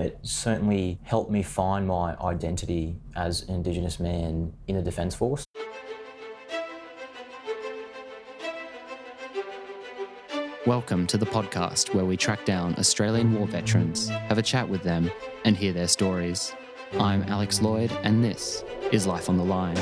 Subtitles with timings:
[0.00, 5.44] It certainly helped me find my identity as an Indigenous man in the Defence Force.
[10.64, 14.82] Welcome to the podcast where we track down Australian war veterans, have a chat with
[14.82, 15.10] them,
[15.44, 16.54] and hear their stories.
[16.98, 19.76] I'm Alex Lloyd, and this is Life on the Line.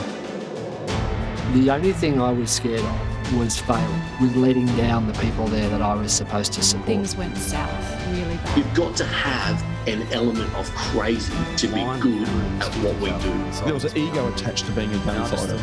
[1.53, 5.69] The only thing I was scared of was failing, was letting down the people there
[5.69, 6.89] that I was supposed to support.
[6.89, 8.59] Things went south really bad.
[8.59, 12.29] You've got to have an element of crazy to be good
[12.61, 13.65] at what we do.
[13.65, 15.59] There was an ego attached to being a gunfighter.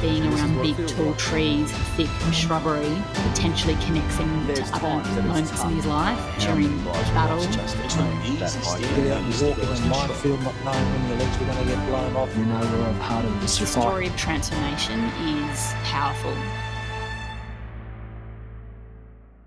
[0.00, 5.86] Being around big tall trees, thick shrubbery, potentially connects him to other moments in his
[5.86, 7.38] life during battle.
[7.42, 8.40] It's not easy.
[8.40, 11.64] Get out and walk in a minefield not knowing when your legs were going to
[11.64, 12.36] get blown off.
[12.36, 13.82] You know, we're a part of this The fight.
[13.82, 16.34] story of transformation is powerful.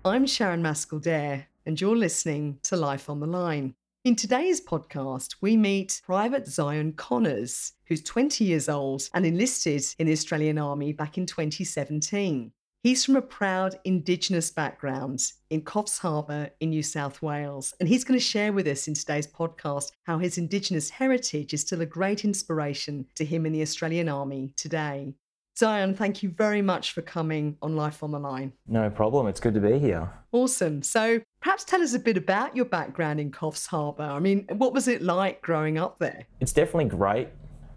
[0.06, 3.74] I'm Sharon Maskell Dare, and you're listening to Life on the Line.
[4.04, 10.06] In today's podcast, we meet Private Zion Connors, who's 20 years old and enlisted in
[10.06, 12.52] the Australian Army back in 2017.
[12.82, 18.04] He's from a proud Indigenous background in Coffs Harbour in New South Wales, and he's
[18.04, 21.86] going to share with us in today's podcast how his Indigenous heritage is still a
[21.86, 25.14] great inspiration to him in the Australian Army today.
[25.56, 28.52] Zion, thank you very much for coming on Life on the Line.
[28.66, 30.10] No problem, it's good to be here.
[30.32, 30.82] Awesome.
[30.82, 34.02] So perhaps tell us a bit about your background in Coffs Harbour.
[34.02, 36.24] I mean, what was it like growing up there?
[36.40, 37.28] It's definitely great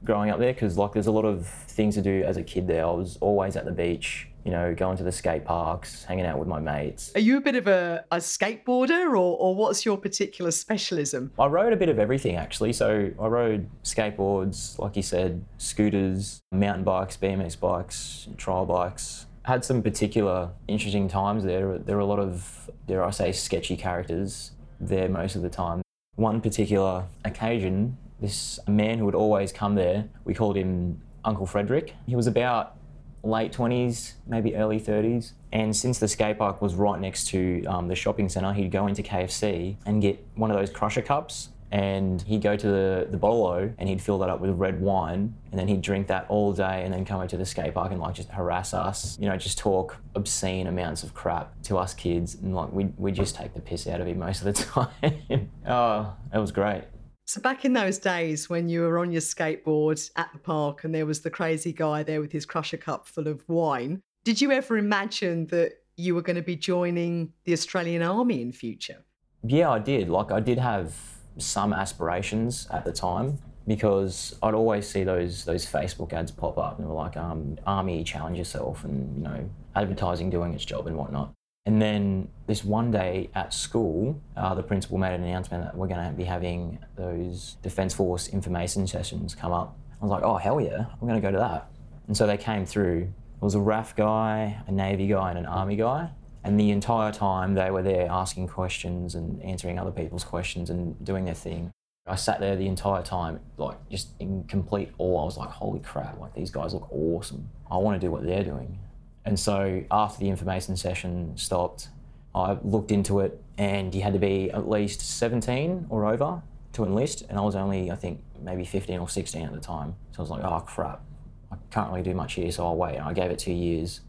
[0.03, 2.65] growing up there because like there's a lot of things to do as a kid
[2.65, 2.85] there.
[2.85, 6.39] I was always at the beach, you know, going to the skate parks, hanging out
[6.39, 7.11] with my mates.
[7.13, 11.33] Are you a bit of a, a skateboarder or, or what's your particular specialism?
[11.37, 12.71] I rode a bit of everything actually.
[12.71, 19.26] So I rode skateboards, like you said, scooters, mountain bikes, BMX bikes, trial bikes.
[19.47, 21.77] Had some particular interesting times there.
[21.77, 25.81] There were a lot of, dare I say, sketchy characters there most of the time.
[26.17, 31.95] One particular occasion, this man who would always come there, we called him Uncle Frederick.
[32.05, 32.75] He was about
[33.23, 35.31] late 20s, maybe early 30s.
[35.53, 38.85] And since the skate park was right next to um, the shopping centre, he'd go
[38.85, 41.51] into KFC and get one of those crusher cups.
[41.71, 45.35] And he'd go to the, the bottle and he'd fill that up with red wine.
[45.51, 47.91] And then he'd drink that all day and then come over to the skate park
[47.91, 51.93] and like just harass us, you know, just talk obscene amounts of crap to us
[51.93, 52.35] kids.
[52.35, 54.53] And like we we just take the piss out of him most of the
[55.33, 55.49] time.
[55.67, 56.83] oh, it was great.
[57.25, 60.95] So back in those days when you were on your skateboard at the park and
[60.95, 64.53] there was the crazy guy there with his crusher cup full of wine, did you
[64.53, 69.03] ever imagine that you were going to be joining the Australian Army in future?
[69.43, 70.09] Yeah, I did.
[70.09, 70.95] Like, I did have
[71.37, 76.77] some aspirations at the time because I'd always see those those Facebook ads pop up
[76.77, 80.87] and they were like, um, "Army, challenge yourself," and you know, advertising doing its job
[80.87, 81.33] and whatnot.
[81.65, 85.89] And then this one day at school, uh, the principal made an announcement that we're
[85.89, 89.77] going to be having those Defence Force information sessions come up.
[90.01, 91.69] I was like, "Oh hell yeah, I'm going to go to that."
[92.07, 93.13] And so they came through.
[93.39, 96.09] It was a RAAF guy, a Navy guy, and an Army guy.
[96.47, 101.03] And the entire time they were there asking questions and answering other people's questions and
[101.03, 101.73] doing their thing.
[102.07, 105.23] I sat there the entire time, like just in complete awe.
[105.23, 107.49] I was like, holy crap, like these guys look awesome.
[107.69, 108.79] I want to do what they're doing.
[109.25, 111.89] And so after the information session stopped,
[112.33, 116.41] I looked into it and you had to be at least 17 or over
[116.71, 117.23] to enlist.
[117.27, 119.95] And I was only, I think, maybe 15 or 16 at the time.
[120.13, 121.03] So I was like, oh crap,
[121.51, 122.95] I can't really do much here, so I'll wait.
[122.95, 123.99] And I gave it two years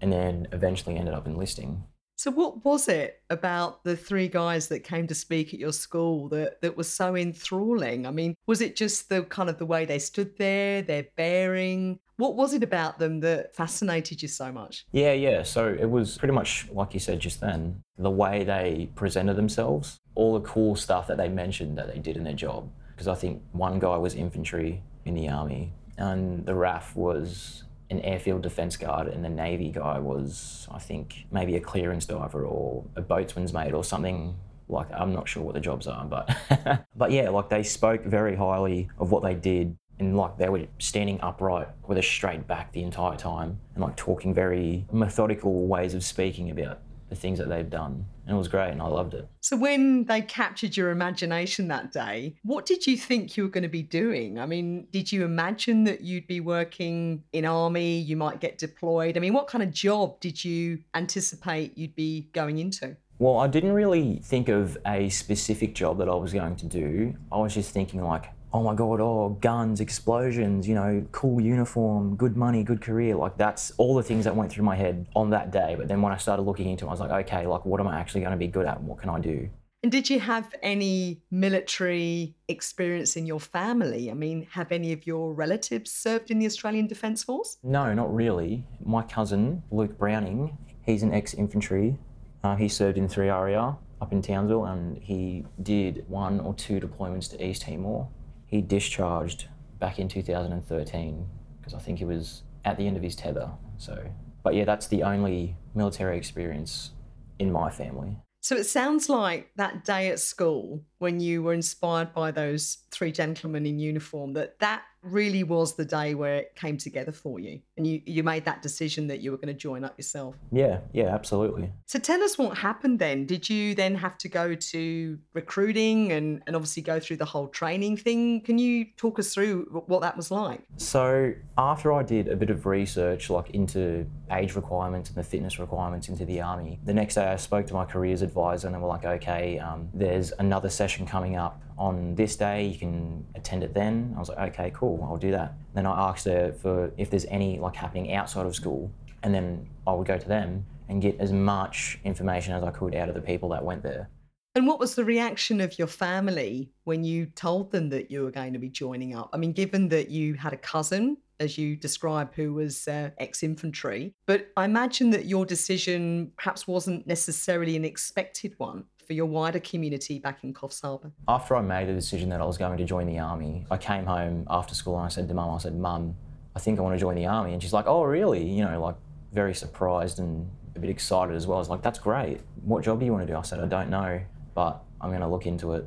[0.00, 1.84] and then eventually ended up enlisting.
[2.20, 6.28] So what was it about the three guys that came to speak at your school
[6.28, 8.06] that, that was so enthralling?
[8.06, 11.98] I mean, was it just the kind of the way they stood there, their bearing?
[12.18, 14.84] What was it about them that fascinated you so much?
[14.92, 15.42] Yeah, yeah.
[15.44, 19.98] So it was pretty much like you said just then, the way they presented themselves,
[20.14, 22.70] all the cool stuff that they mentioned that they did in their job.
[22.94, 28.00] Because I think one guy was infantry in the army, and the RAAF was an
[28.00, 32.84] airfield defence guard, and the Navy guy was, I think, maybe a clearance diver or
[32.96, 34.36] a boatswain's mate or something.
[34.68, 38.36] Like I'm not sure what the jobs are, but but yeah, like they spoke very
[38.36, 42.72] highly of what they did and like they were standing upright with a straight back
[42.72, 47.48] the entire time and like talking very methodical ways of speaking about the things that
[47.48, 48.06] they've done.
[48.26, 49.28] And it was great and I loved it.
[49.40, 53.64] So when they captured your imagination that day, what did you think you were going
[53.64, 54.38] to be doing?
[54.38, 59.16] I mean, did you imagine that you'd be working in army, you might get deployed?
[59.16, 62.96] I mean, what kind of job did you anticipate you'd be going into?
[63.18, 67.14] Well, I didn't really think of a specific job that I was going to do.
[67.30, 72.16] I was just thinking like, oh my god, oh guns, explosions, you know, cool uniform,
[72.16, 73.14] good money, good career.
[73.14, 75.74] Like that's all the things that went through my head on that day.
[75.78, 77.88] But then when I started looking into it, I was like, okay, like what am
[77.88, 78.78] I actually going to be good at?
[78.78, 79.48] And What can I do?
[79.82, 84.10] And did you have any military experience in your family?
[84.10, 87.56] I mean, have any of your relatives served in the Australian Defence Force?
[87.62, 88.66] No, not really.
[88.84, 91.96] My cousin, Luke Browning, he's an ex infantry.
[92.44, 97.30] Uh, he served in 3RAR up in Townsville and he did one or two deployments
[97.30, 98.08] to East Timor.
[98.50, 99.46] He discharged
[99.78, 101.26] back in 2013
[101.58, 103.50] because I think he was at the end of his tether.
[103.78, 104.04] So,
[104.42, 106.90] but yeah, that's the only military experience
[107.38, 108.18] in my family.
[108.40, 113.10] So it sounds like that day at school when you were inspired by those three
[113.10, 117.58] gentlemen in uniform that that really was the day where it came together for you
[117.76, 120.36] and you, you made that decision that you were going to join up yourself.
[120.52, 121.72] Yeah, yeah, absolutely.
[121.86, 123.24] So tell us what happened then.
[123.24, 127.48] Did you then have to go to recruiting and, and obviously go through the whole
[127.48, 128.42] training thing?
[128.42, 130.60] Can you talk us through what that was like?
[130.76, 135.58] So after I did a bit of research like into age requirements and the fitness
[135.58, 138.80] requirements into the army, the next day I spoke to my careers advisor and they
[138.80, 143.64] were like, okay, um, there's another session coming up on this day, you can attend
[143.64, 144.12] it then.
[144.16, 145.54] I was like, okay, cool, I'll do that.
[145.74, 148.90] Then I asked her for if there's any like happening outside of school,
[149.22, 152.94] and then I would go to them and get as much information as I could
[152.94, 154.10] out of the people that went there.
[154.56, 158.32] And what was the reaction of your family when you told them that you were
[158.32, 159.30] going to be joining up?
[159.32, 163.44] I mean, given that you had a cousin, as you describe, who was uh, ex
[163.44, 169.26] infantry, but I imagine that your decision perhaps wasn't necessarily an expected one for your
[169.26, 171.10] wider community back in Coffs Harbour?
[171.26, 174.06] After I made the decision that I was going to join the army, I came
[174.06, 176.14] home after school and I said to mum, I said, Mum,
[176.54, 177.52] I think I want to join the army.
[177.52, 178.48] And she's like, Oh, really?
[178.48, 178.94] You know, like
[179.32, 181.56] very surprised and a bit excited as well.
[181.56, 182.40] I was like, That's great.
[182.62, 183.36] What job do you want to do?
[183.36, 184.20] I said, I don't know,
[184.54, 185.84] but I'm going to look into it.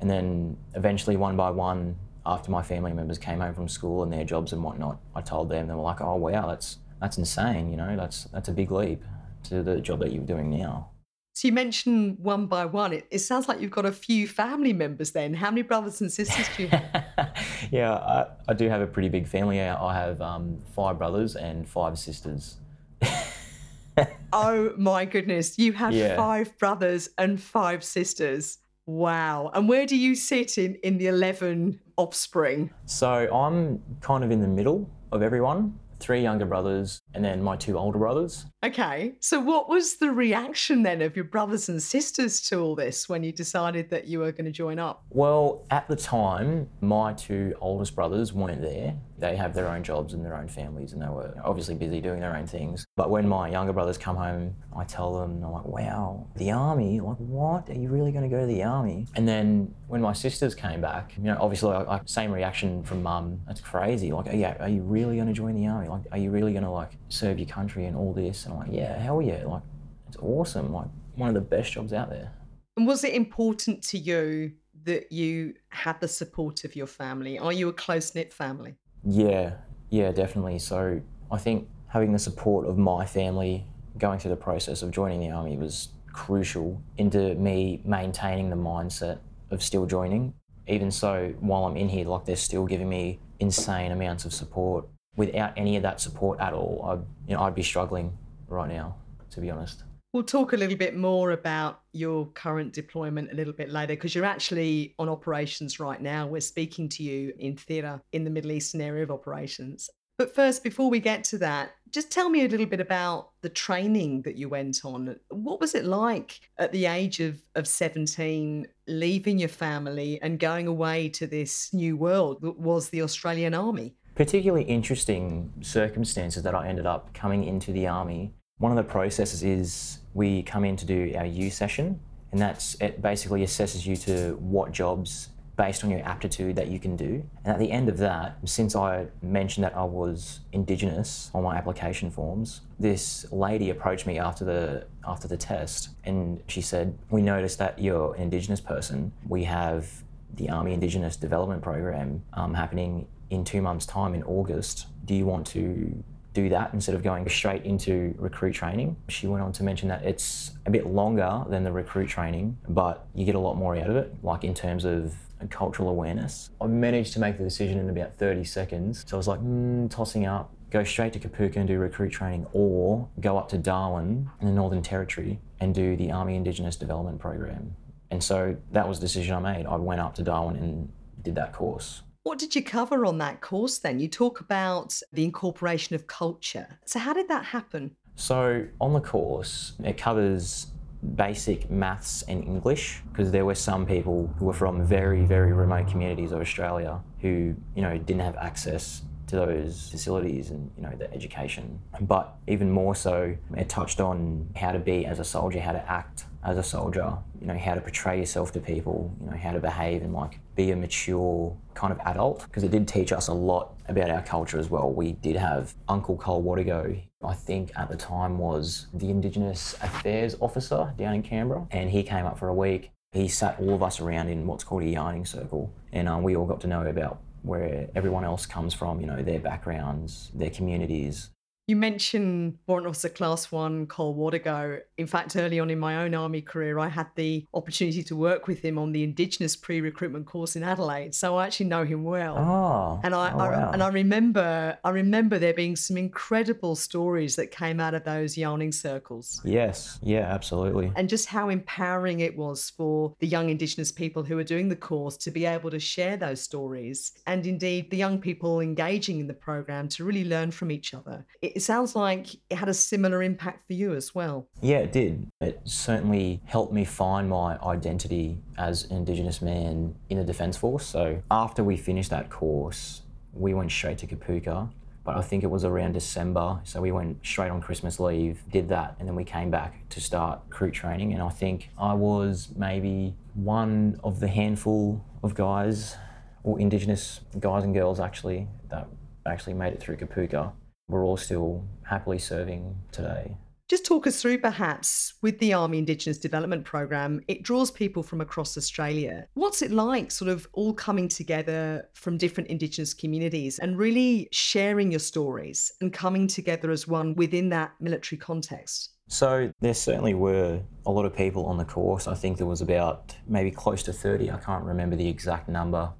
[0.00, 4.12] And then eventually, one by one, after my family members came home from school and
[4.12, 7.72] their jobs and whatnot, I told them, they were like, Oh, wow, that's, that's insane.
[7.72, 9.02] You know, that's, that's a big leap
[9.48, 10.91] to the job that you're doing now.
[11.34, 12.92] So you mentioned one by one.
[12.92, 15.32] It, it sounds like you've got a few family members then.
[15.32, 17.34] How many brothers and sisters do you have?
[17.70, 19.60] yeah, I, I, do have a pretty big family.
[19.60, 22.58] I have um, five brothers and five sisters.
[24.32, 25.58] oh my goodness.
[25.58, 26.16] You have yeah.
[26.16, 28.58] five brothers and five sisters.
[28.84, 29.50] Wow.
[29.54, 32.70] And where do you sit in, in the 11 offspring?
[32.84, 37.56] So I'm kind of in the middle of everyone three younger brothers, and then my
[37.56, 38.46] two older brothers.
[38.64, 39.14] Okay.
[39.20, 43.22] So, what was the reaction then of your brothers and sisters to all this when
[43.22, 45.04] you decided that you were going to join up?
[45.10, 48.94] Well, at the time, my two oldest brothers weren't there.
[49.22, 52.18] They have their own jobs and their own families, and they were obviously busy doing
[52.18, 52.84] their own things.
[52.96, 56.98] But when my younger brothers come home, I tell them, I'm like, wow, the army?
[56.98, 57.70] Like, what?
[57.70, 59.06] Are you really going to go to the army?
[59.14, 63.40] And then when my sisters came back, you know, obviously, like, same reaction from mum.
[63.46, 64.10] That's crazy.
[64.10, 65.86] Like, yeah, are you really going to join the army?
[65.86, 68.44] Like, are you really going to like serve your country and all this?
[68.44, 69.44] And I'm like, yeah, hell yeah.
[69.46, 69.62] Like,
[70.08, 70.72] it's awesome.
[70.72, 72.32] Like, one of the best jobs out there.
[72.76, 74.52] And was it important to you
[74.82, 77.38] that you had the support of your family?
[77.38, 78.74] Are you a close knit family?
[79.04, 79.54] Yeah,
[79.90, 80.58] yeah, definitely.
[80.58, 81.00] So
[81.30, 83.66] I think having the support of my family
[83.98, 89.18] going through the process of joining the army was crucial into me maintaining the mindset
[89.50, 90.34] of still joining.
[90.66, 94.86] Even so, while I'm in here, like they're still giving me insane amounts of support.
[95.16, 98.16] Without any of that support at all, I'd, you know, I'd be struggling
[98.48, 98.94] right now,
[99.30, 99.82] to be honest.
[100.12, 104.14] We'll talk a little bit more about your current deployment a little bit later because
[104.14, 106.26] you're actually on operations right now.
[106.26, 109.88] We're speaking to you in theatre in the Middle Eastern area of operations.
[110.18, 113.48] But first, before we get to that, just tell me a little bit about the
[113.48, 115.16] training that you went on.
[115.30, 120.66] What was it like at the age of, of 17, leaving your family and going
[120.66, 123.94] away to this new world that was the Australian Army?
[124.14, 128.34] Particularly interesting circumstances that I ended up coming into the Army.
[128.62, 131.98] One of the processes is we come in to do our U session,
[132.30, 136.78] and that's it basically assesses you to what jobs based on your aptitude that you
[136.78, 137.24] can do.
[137.44, 141.56] And at the end of that, since I mentioned that I was Indigenous on my
[141.56, 147.20] application forms, this lady approached me after the after the test, and she said, "We
[147.20, 149.10] noticed that you're an Indigenous person.
[149.26, 150.04] We have
[150.36, 154.86] the Army Indigenous Development Program um, happening in two months' time in August.
[155.04, 158.96] Do you want to do that instead of going straight into recruit training.
[159.08, 163.06] She went on to mention that it's a bit longer than the recruit training, but
[163.14, 165.14] you get a lot more out of it, like in terms of
[165.50, 166.50] cultural awareness.
[166.60, 169.04] I managed to make the decision in about 30 seconds.
[169.06, 172.46] So I was like, mm, tossing up, go straight to Kapooka and do recruit training,
[172.52, 177.18] or go up to Darwin in the Northern Territory and do the Army Indigenous Development
[177.18, 177.76] Program.
[178.10, 179.66] And so that was the decision I made.
[179.66, 182.02] I went up to Darwin and did that course.
[182.24, 183.98] What did you cover on that course then?
[183.98, 186.78] You talk about the incorporation of culture.
[186.84, 187.96] So, how did that happen?
[188.14, 190.68] So, on the course, it covers
[191.16, 195.88] basic maths and English because there were some people who were from very, very remote
[195.88, 199.02] communities of Australia who, you know, didn't have access
[199.32, 201.80] to those facilities and you know the education.
[202.02, 205.90] But even more so it touched on how to be as a soldier how to
[205.90, 209.52] act as a soldier you know how to portray yourself to people you know how
[209.52, 212.44] to behave and like be a mature kind of adult.
[212.46, 214.90] Because it did teach us a lot about our culture as well.
[214.90, 220.36] We did have uncle cole Wadigo I think at the time was the Indigenous Affairs
[220.40, 222.90] Officer down in Canberra, and he came up for a week.
[223.12, 226.34] He sat all of us around in what's called a yarning circle, and um, we
[226.34, 230.50] all got to know about where everyone else comes from, you know, their backgrounds, their
[230.50, 231.30] communities,
[231.68, 234.80] you mentioned Warrant Officer Class 1 Cole Wadigo.
[234.98, 238.48] In fact, early on in my own Army career, I had the opportunity to work
[238.48, 241.14] with him on the Indigenous pre recruitment course in Adelaide.
[241.14, 242.36] So I actually know him well.
[242.36, 243.70] Oh, and I, oh, wow.
[243.72, 248.36] And I remember I remember there being some incredible stories that came out of those
[248.36, 249.40] yarning circles.
[249.44, 250.90] Yes, yeah, absolutely.
[250.96, 254.76] And just how empowering it was for the young Indigenous people who were doing the
[254.76, 257.12] course to be able to share those stories.
[257.28, 261.24] And indeed the young people engaging in the program to really learn from each other.
[261.40, 264.48] It, it sounds like it had a similar impact for you as well.
[264.60, 265.28] Yeah, it did.
[265.40, 270.86] It certainly helped me find my identity as an Indigenous man in the Defence Force.
[270.86, 274.70] So after we finished that course, we went straight to Kapooka.
[275.04, 278.68] But I think it was around December, so we went straight on Christmas leave, did
[278.68, 281.12] that, and then we came back to start recruit training.
[281.12, 285.96] And I think I was maybe one of the handful of guys,
[286.44, 288.86] or Indigenous guys and girls actually, that
[289.26, 290.52] actually made it through Kapooka
[290.88, 293.36] we're all still happily serving today.
[293.68, 298.20] Just talk us through perhaps with the Army Indigenous Development Programme, it draws people from
[298.20, 299.26] across Australia.
[299.32, 304.90] What's it like, sort of all coming together from different Indigenous communities and really sharing
[304.90, 308.90] your stories and coming together as one within that military context?
[309.08, 312.06] So there certainly were a lot of people on the course.
[312.06, 314.30] I think there was about maybe close to 30.
[314.30, 315.92] I can't remember the exact number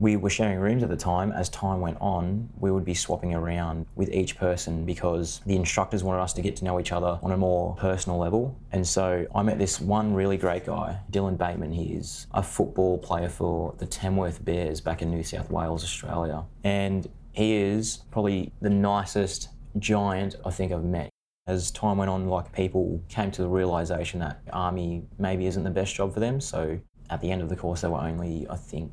[0.00, 1.30] we were sharing rooms at the time.
[1.30, 6.02] As time went on, we would be swapping around with each person because the instructors
[6.02, 8.56] wanted us to get to know each other on a more personal level.
[8.72, 11.72] And so I met this one really great guy, Dylan Bateman.
[11.72, 16.44] He's a football player for the Tamworth Bears back in New South Wales, Australia.
[16.64, 21.10] And he is probably the nicest giant I think I've met.
[21.46, 25.70] As time went on, like people came to the realization that army maybe isn't the
[25.70, 26.40] best job for them.
[26.40, 26.80] So
[27.10, 28.92] at the end of the course, there were only, I think,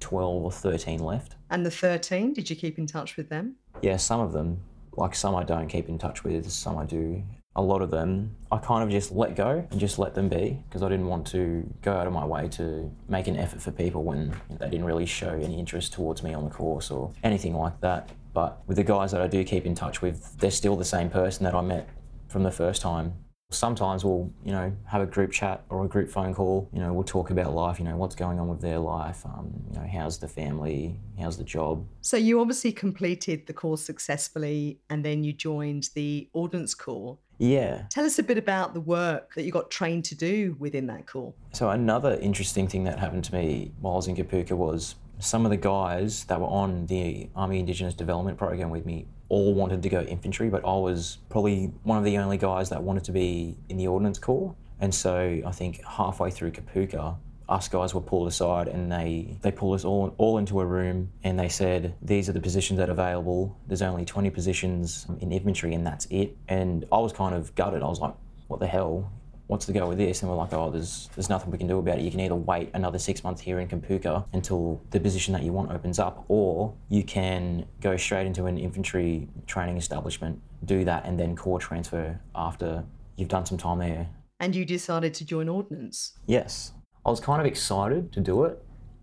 [0.00, 1.36] 12 or 13 left.
[1.50, 3.56] And the 13, did you keep in touch with them?
[3.82, 4.60] Yeah, some of them.
[4.92, 7.22] Like some I don't keep in touch with, some I do.
[7.56, 10.62] A lot of them I kind of just let go and just let them be
[10.68, 13.70] because I didn't want to go out of my way to make an effort for
[13.70, 17.54] people when they didn't really show any interest towards me on the course or anything
[17.54, 18.10] like that.
[18.32, 21.10] But with the guys that I do keep in touch with, they're still the same
[21.10, 21.88] person that I met
[22.28, 23.14] from the first time
[23.50, 26.68] Sometimes we'll, you know, have a group chat or a group phone call.
[26.72, 27.78] You know, we'll talk about life.
[27.78, 29.24] You know, what's going on with their life.
[29.26, 30.98] Um, you know, how's the family?
[31.18, 31.86] How's the job?
[32.00, 37.18] So you obviously completed the course successfully, and then you joined the Ordnance Corps.
[37.38, 37.84] Yeah.
[37.88, 41.06] Tell us a bit about the work that you got trained to do within that
[41.06, 41.32] corps.
[41.52, 45.46] So another interesting thing that happened to me while I was in Kapooka was some
[45.46, 49.82] of the guys that were on the Army Indigenous Development Program with me all wanted
[49.82, 53.12] to go infantry, but I was probably one of the only guys that wanted to
[53.12, 54.54] be in the Ordnance Corps.
[54.80, 57.16] And so I think halfway through Kapooka,
[57.48, 61.10] us guys were pulled aside and they, they pulled us all, all into a room
[61.24, 63.56] and they said, These are the positions that are available.
[63.66, 66.36] There's only 20 positions in infantry and that's it.
[66.48, 67.82] And I was kind of gutted.
[67.82, 68.14] I was like,
[68.48, 69.10] What the hell?
[69.50, 70.22] What's the go with this?
[70.22, 72.02] And we're like, oh, there's there's nothing we can do about it.
[72.02, 75.52] You can either wait another six months here in Kapooka until the position that you
[75.52, 81.04] want opens up, or you can go straight into an infantry training establishment, do that,
[81.04, 82.84] and then corps transfer after
[83.16, 84.08] you've done some time there.
[84.38, 86.16] And you decided to join Ordnance?
[86.26, 86.70] Yes.
[87.04, 88.62] I was kind of excited to do it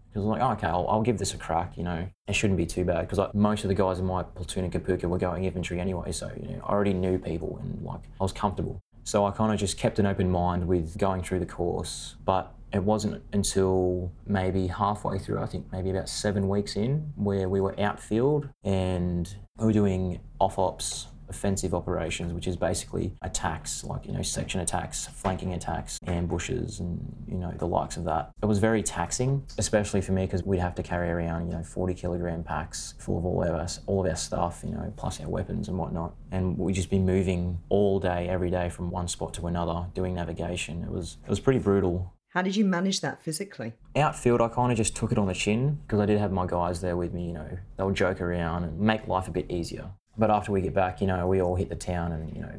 [0.09, 1.77] because I'm like, oh, okay, I'll, I'll, give this a crack.
[1.77, 4.23] You know, it shouldn't be too bad because like, most of the guys in my
[4.23, 7.83] platoon in Kapooka were going infantry anyway, so you know, I already knew people and
[7.83, 8.81] like I was comfortable.
[9.07, 12.15] So I kind of just kept an open mind with going through the course.
[12.25, 17.47] But it wasn't until maybe halfway through, I think maybe about seven weeks in, where
[17.47, 23.83] we were outfield and we were doing off ops offensive operations, which is basically attacks,
[23.83, 28.31] like, you know, section attacks, flanking attacks, ambushes, and, you know, the likes of that.
[28.41, 31.63] It was very taxing, especially for me, because we'd have to carry around, you know,
[31.63, 35.19] 40 kilogram packs full of all of us, all of our stuff, you know, plus
[35.21, 36.15] our weapons and whatnot.
[36.31, 40.13] And we'd just be moving all day, every day from one spot to another, doing
[40.13, 40.83] navigation.
[40.83, 42.13] It was, it was pretty brutal.
[42.29, 43.73] How did you manage that physically?
[43.95, 46.45] Outfield, I kind of just took it on the chin because I did have my
[46.45, 47.27] guys there with me.
[47.27, 49.89] You know, they'll joke around and make life a bit easier.
[50.17, 52.53] But after we get back, you know, we all hit the town and, you know,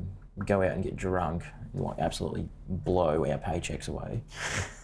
[0.47, 4.23] go out and get drunk and, like absolutely blow our paychecks away.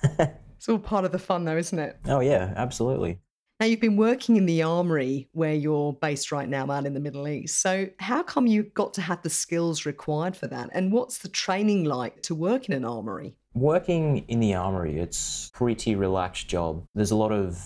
[0.57, 1.99] it's all part of the fun, though, isn't it?
[2.07, 3.21] Oh yeah, absolutely.
[3.61, 7.01] Now, you've been working in the armory where you're based right now out in the
[7.01, 7.61] Middle East.
[7.61, 10.71] So, how come you got to have the skills required for that?
[10.73, 13.37] And what's the training like to work in an armory?
[13.55, 16.85] Working in the armory, it's pretty relaxed job.
[16.97, 17.63] There's a lot of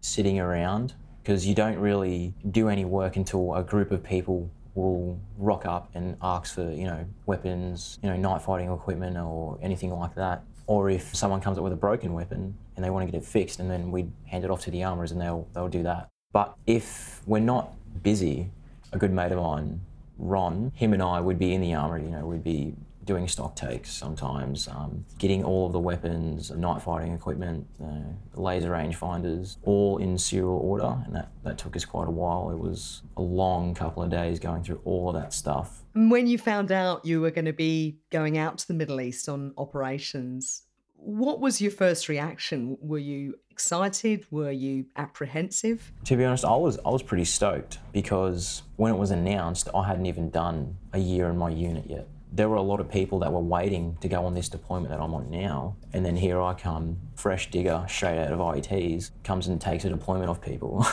[0.00, 5.18] sitting around because you don't really do any work until a group of people will
[5.38, 9.92] rock up and ask for, you know, weapons, you know, night fighting equipment or anything
[9.92, 10.42] like that.
[10.66, 13.26] Or if someone comes up with a broken weapon and they want to get it
[13.26, 16.08] fixed, and then we hand it off to the armourers and they'll they'll do that.
[16.32, 18.50] But if we're not busy,
[18.92, 19.80] a good mate of mine,
[20.18, 22.04] Ron, him and I would be in the armory.
[22.04, 26.82] You know, we'd be doing stock takes sometimes, um, getting all of the weapons, night
[26.82, 27.66] fighting equipment,
[28.34, 32.50] laser range finders, all in serial order, and that, that took us quite a while.
[32.50, 35.82] It was a long couple of days going through all of that stuff.
[35.94, 39.28] When you found out you were going to be going out to the Middle East
[39.28, 40.62] on operations,
[40.94, 42.78] what was your first reaction?
[42.80, 44.24] Were you excited?
[44.30, 45.92] Were you apprehensive?
[46.04, 49.86] To be honest, I was I was pretty stoked because when it was announced, I
[49.86, 53.18] hadn't even done a year in my unit yet there were a lot of people
[53.20, 55.76] that were waiting to go on this deployment that I'm on now.
[55.92, 59.90] And then here I come, fresh digger, straight out of IETs, comes and takes a
[59.90, 60.86] deployment off people.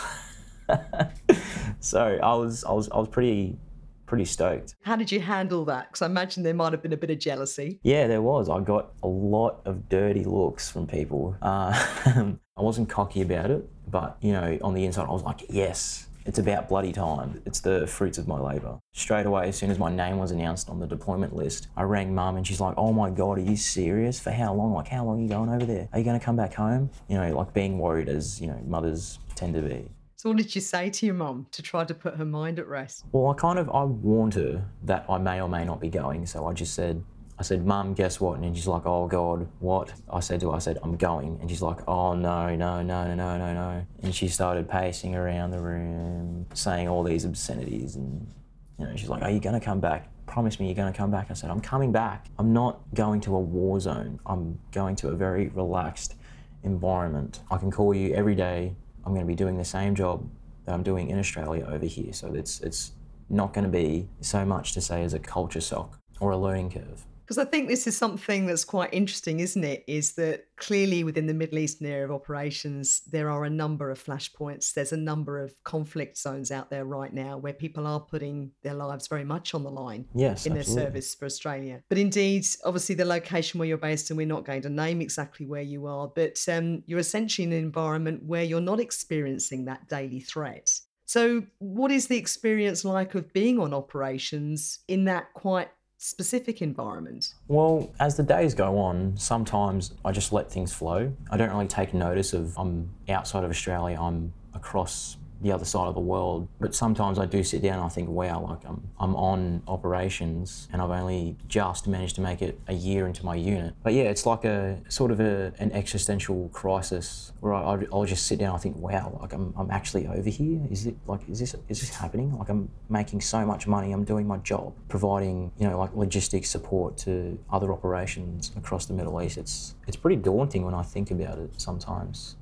[1.79, 3.57] so I was, I was, I was pretty,
[4.05, 4.75] pretty stoked.
[4.81, 5.87] How did you handle that?
[5.89, 7.79] Because I imagine there might have been a bit of jealousy.
[7.83, 8.49] Yeah, there was.
[8.49, 11.37] I got a lot of dirty looks from people.
[11.41, 11.71] Uh,
[12.57, 16.08] I wasn't cocky about it, but you know, on the inside, I was like, yes,
[16.25, 17.41] it's about bloody time.
[17.45, 18.79] It's the fruits of my labour.
[18.93, 22.13] Straight away, as soon as my name was announced on the deployment list, I rang
[22.13, 24.19] mum and she's like, oh my God, are you serious?
[24.19, 24.73] For how long?
[24.73, 25.87] Like, how long are you going over there?
[25.93, 26.89] Are you going to come back home?
[27.07, 29.89] You know, like being worried as, you know, mothers tend to be.
[30.15, 32.67] So what did you say to your mum to try to put her mind at
[32.67, 33.05] rest?
[33.13, 36.25] Well, I kind of, I warned her that I may or may not be going.
[36.25, 37.01] So I just said,
[37.39, 38.39] I said, Mum, guess what?
[38.39, 39.93] And she's like, Oh God, what?
[40.11, 41.37] I said to her, I said, I'm going.
[41.39, 43.85] And she's like, Oh no, no, no, no, no, no, no.
[44.03, 47.95] And she started pacing around the room, saying all these obscenities.
[47.95, 48.29] And,
[48.77, 50.09] you know, she's like, Are you going to come back?
[50.27, 51.27] Promise me you're going to come back.
[51.31, 52.25] I said, I'm coming back.
[52.37, 54.19] I'm not going to a war zone.
[54.25, 56.15] I'm going to a very relaxed
[56.63, 57.39] environment.
[57.49, 58.75] I can call you every day.
[59.05, 60.29] I'm going to be doing the same job
[60.65, 62.11] that I'm doing in Australia over here.
[62.11, 62.91] So it's, it's
[63.29, 66.71] not going to be so much to say as a culture shock or a learning
[66.71, 67.05] curve.
[67.29, 69.83] Because I think this is something that's quite interesting, isn't it?
[69.85, 74.03] Is that clearly within the Middle Eastern area of operations, there are a number of
[74.03, 74.73] flashpoints.
[74.73, 78.73] There's a number of conflict zones out there right now where people are putting their
[78.73, 80.73] lives very much on the line yes, in absolutely.
[80.73, 81.83] their service for Australia.
[81.87, 85.45] But indeed, obviously, the location where you're based, and we're not going to name exactly
[85.45, 89.87] where you are, but um, you're essentially in an environment where you're not experiencing that
[89.87, 90.71] daily threat.
[91.05, 97.35] So, what is the experience like of being on operations in that quite specific environment?
[97.47, 101.13] Well, as the days go on, sometimes I just let things flow.
[101.29, 105.87] I don't really take notice of I'm outside of Australia, I'm across the other side
[105.87, 106.47] of the world.
[106.59, 110.67] But sometimes I do sit down and I think, wow, like I'm, I'm on operations
[110.71, 113.73] and I've only just managed to make it a year into my unit.
[113.83, 118.27] But yeah, it's like a sort of a, an existential crisis where I, I'll just
[118.27, 120.61] sit down and I think, wow, like I'm, I'm actually over here.
[120.69, 122.37] Is it like, is this, is this happening?
[122.37, 123.91] Like I'm making so much money.
[123.91, 128.93] I'm doing my job, providing, you know, like logistics support to other operations across the
[128.93, 129.37] Middle East.
[129.37, 132.35] It's, it's pretty daunting when I think about it sometimes.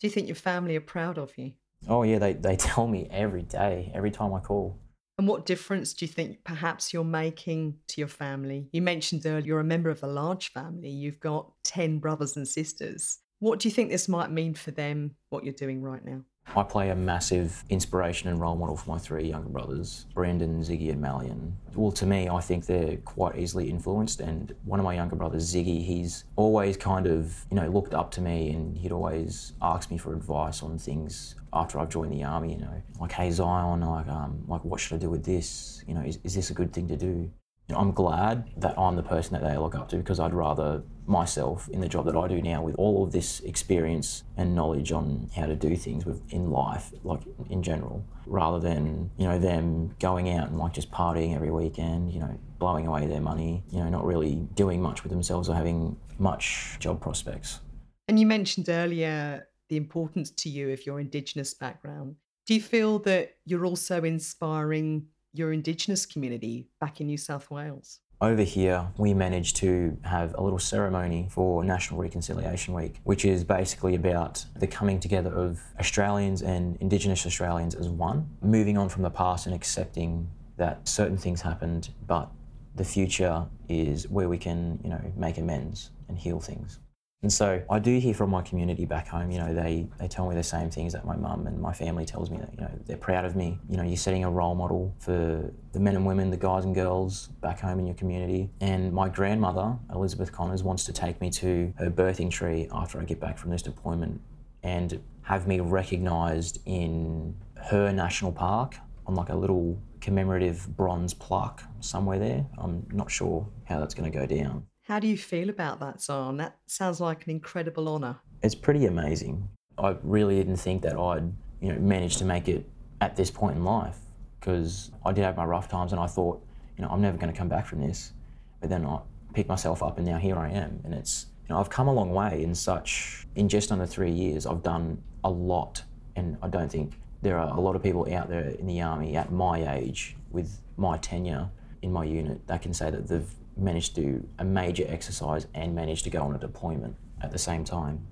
[0.00, 1.52] Do you think your family are proud of you?
[1.88, 4.78] Oh yeah, they, they tell me every day, every time I call.
[5.18, 8.68] And what difference do you think perhaps you're making to your family?
[8.72, 10.90] You mentioned earlier you're a member of a large family.
[10.90, 13.18] You've got 10 brothers and sisters.
[13.38, 16.22] What do you think this might mean for them, what you're doing right now?
[16.54, 20.90] I play a massive inspiration and role model for my three younger brothers, Brandon, Ziggy,
[20.90, 21.56] and Malian.
[21.74, 24.20] Well, to me, I think they're quite easily influenced.
[24.20, 28.10] And one of my younger brothers, Ziggy, he's always kind of, you know, looked up
[28.12, 32.24] to me and he'd always ask me for advice on things after I've joined the
[32.24, 35.84] army, you know, like, hey, Zion, like, um, like what should I do with this?
[35.86, 37.30] You know, is, is this a good thing to do?
[37.74, 41.68] I'm glad that I'm the person that they look up to because I'd rather myself
[41.68, 45.30] in the job that I do now with all of this experience and knowledge on
[45.34, 49.94] how to do things with in life, like in general, rather than, you know, them
[50.00, 53.78] going out and like just partying every weekend, you know, blowing away their money, you
[53.78, 57.60] know, not really doing much with themselves or having much job prospects.
[58.08, 62.16] And you mentioned earlier the importance to you of your Indigenous background.
[62.46, 65.06] Do you feel that you're also inspiring
[65.38, 68.00] your Indigenous community back in New South Wales?
[68.20, 73.44] Over here, we managed to have a little ceremony for National Reconciliation Week, which is
[73.44, 79.02] basically about the coming together of Australians and Indigenous Australians as one, moving on from
[79.02, 82.30] the past and accepting that certain things happened, but
[82.74, 86.80] the future is where we can, you know, make amends and heal things.
[87.22, 90.28] And so I do hear from my community back home, you know, they, they tell
[90.28, 92.70] me the same things that my mum and my family tells me that, you know,
[92.86, 93.58] they're proud of me.
[93.68, 96.74] You know, you're setting a role model for the men and women, the guys and
[96.74, 98.50] girls back home in your community.
[98.60, 103.04] And my grandmother, Elizabeth Connors, wants to take me to her birthing tree after I
[103.04, 104.20] get back from this deployment
[104.62, 107.34] and have me recognised in
[107.70, 108.76] her national park
[109.06, 112.46] on like a little commemorative bronze plaque somewhere there.
[112.58, 114.66] I'm not sure how that's going to go down.
[114.86, 116.36] How do you feel about that, Zion?
[116.36, 118.20] That sounds like an incredible honour.
[118.44, 119.48] It's pretty amazing.
[119.78, 121.24] I really didn't think that I'd,
[121.60, 122.64] you know, manage to make it
[123.00, 123.98] at this point in life
[124.38, 126.40] because I did have my rough times and I thought,
[126.78, 128.12] you know, I'm never going to come back from this.
[128.60, 129.00] But then I
[129.34, 130.80] picked myself up and now here I am.
[130.84, 134.12] And it's, you know, I've come a long way in such, in just under three
[134.12, 135.82] years, I've done a lot.
[136.14, 139.16] And I don't think there are a lot of people out there in the army
[139.16, 141.50] at my age with my tenure
[141.82, 145.74] in my unit that can say that they've managed to do a major exercise and
[145.74, 148.06] managed to go on a deployment at the same time.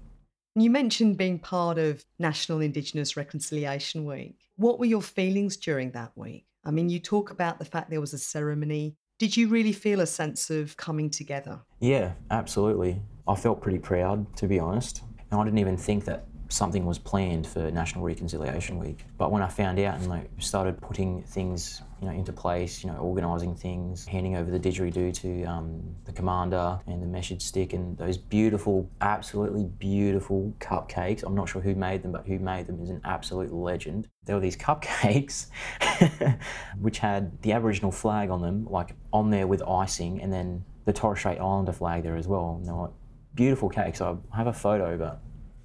[0.57, 4.37] You mentioned being part of National Indigenous Reconciliation Week.
[4.57, 6.46] What were your feelings during that week?
[6.64, 8.96] I mean, you talk about the fact there was a ceremony.
[9.18, 11.61] Did you really feel a sense of coming together?
[11.80, 13.02] Yeah, absolutely.
[13.26, 15.02] I felt pretty proud, to be honest.
[15.30, 19.04] And I didn't even think that something was planned for National Reconciliation Week.
[19.18, 22.90] But when I found out and like started putting things, you know, into place, you
[22.90, 27.72] know, organising things, handing over the didgeridoo to um, the commander and the message stick
[27.72, 31.22] and those beautiful, absolutely beautiful cupcakes.
[31.24, 34.09] I'm not sure who made them, but who made them is an absolute legend.
[34.24, 35.46] There were these cupcakes
[36.80, 40.92] which had the Aboriginal flag on them, like on there with icing, and then the
[40.92, 42.57] Torres Strait Islander flag there as well.
[42.59, 42.90] And they were
[43.35, 44.00] beautiful cakes.
[44.00, 45.20] I have a photo, but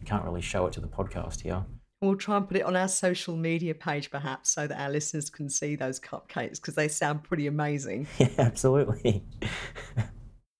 [0.09, 1.63] can't really show it to the podcast here.
[2.01, 5.29] We'll try and put it on our social media page, perhaps, so that our listeners
[5.29, 8.07] can see those cupcakes because they sound pretty amazing.
[8.17, 9.23] Yeah, absolutely.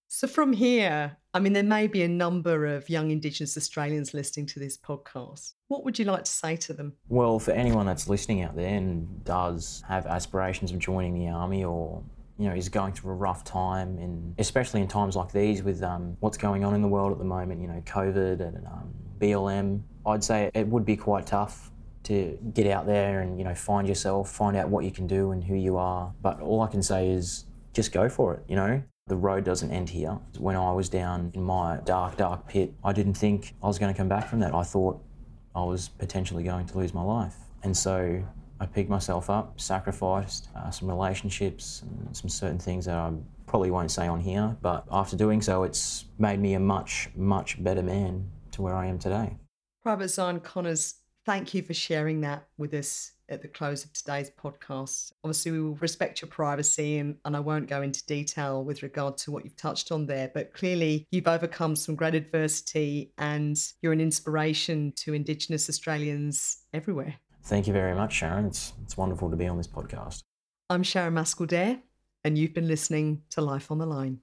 [0.10, 4.46] so, from here, I mean, there may be a number of young Indigenous Australians listening
[4.48, 5.54] to this podcast.
[5.70, 6.94] What would you like to say to them?
[7.08, 11.64] Well, for anyone that's listening out there and does have aspirations of joining the army
[11.64, 12.04] or
[12.38, 15.84] you know, is going through a rough time, and especially in times like these with
[15.84, 18.94] um, what's going on in the world at the moment, you know, COVID and um,
[19.20, 21.72] BLM, I'd say it would be quite tough
[22.04, 25.32] to get out there and you know find yourself, find out what you can do
[25.32, 26.14] and who you are.
[26.22, 28.44] But all I can say is just go for it.
[28.48, 30.18] You know, the road doesn't end here.
[30.38, 33.94] When I was down in my dark, dark pit, I didn't think I was going
[33.94, 34.54] to come back from that.
[34.54, 35.02] I thought
[35.56, 38.24] I was potentially going to lose my life, and so
[38.60, 43.12] I picked myself up, sacrificed uh, some relationships and some certain things that I
[43.46, 44.56] probably won't say on here.
[44.62, 48.30] But after doing so, it's made me a much, much better man
[48.60, 49.38] to where I am today.
[49.82, 50.96] Private Zion Connors,
[51.26, 55.14] thank you for sharing that with us at the close of today's podcast.
[55.24, 59.18] Obviously, we will respect your privacy and, and I won't go into detail with regard
[59.20, 63.94] to what you've touched on there, but clearly you've overcome some great adversity and you're
[63.94, 67.16] an inspiration to Indigenous Australians everywhere.
[67.44, 68.46] Thank you very much, Sharon.
[68.46, 70.22] It's, it's wonderful to be on this podcast.
[70.70, 71.82] I'm Sharon Maskell
[72.26, 74.20] and you've been listening to Life on the Line.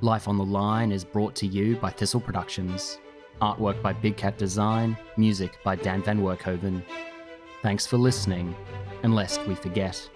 [0.02, 2.98] Life on the Line is brought to you by Thistle Productions.
[3.40, 6.84] Artwork by Big Cat Design, music by Dan Van Werkhoven.
[7.62, 8.54] Thanks for listening,
[9.02, 10.06] and lest we forget.